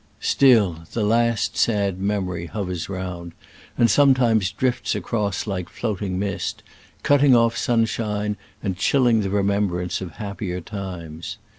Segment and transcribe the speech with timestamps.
[0.19, 3.33] Still, the last sad memory hovers round,
[3.77, 6.63] and sometimes drifts across hke floating mist,
[7.03, 11.37] cutting off sunshine and chilling the remembrance of happier times.